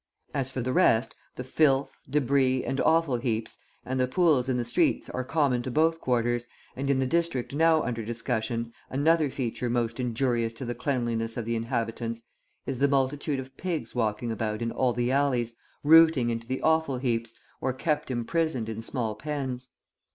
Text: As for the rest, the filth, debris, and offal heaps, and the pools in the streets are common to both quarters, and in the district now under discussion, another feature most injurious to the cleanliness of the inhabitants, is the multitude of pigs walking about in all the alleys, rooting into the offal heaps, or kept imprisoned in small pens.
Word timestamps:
As 0.33 0.49
for 0.49 0.61
the 0.61 0.73
rest, 0.73 1.15
the 1.35 1.43
filth, 1.43 1.95
debris, 2.09 2.63
and 2.63 2.81
offal 2.81 3.17
heaps, 3.17 3.59
and 3.85 3.99
the 3.99 4.07
pools 4.07 4.49
in 4.49 4.57
the 4.57 4.65
streets 4.65 5.11
are 5.11 5.23
common 5.23 5.61
to 5.61 5.69
both 5.69 6.01
quarters, 6.01 6.47
and 6.75 6.89
in 6.89 6.97
the 6.97 7.05
district 7.05 7.53
now 7.53 7.83
under 7.83 8.03
discussion, 8.03 8.73
another 8.89 9.29
feature 9.29 9.69
most 9.69 9.99
injurious 9.99 10.55
to 10.55 10.65
the 10.65 10.73
cleanliness 10.73 11.37
of 11.37 11.45
the 11.45 11.55
inhabitants, 11.55 12.23
is 12.65 12.79
the 12.79 12.87
multitude 12.87 13.39
of 13.39 13.55
pigs 13.57 13.93
walking 13.93 14.31
about 14.31 14.63
in 14.63 14.71
all 14.71 14.91
the 14.91 15.11
alleys, 15.11 15.55
rooting 15.83 16.31
into 16.31 16.47
the 16.47 16.63
offal 16.63 16.97
heaps, 16.97 17.35
or 17.61 17.71
kept 17.71 18.09
imprisoned 18.09 18.69
in 18.69 18.81
small 18.81 19.13
pens. 19.13 19.69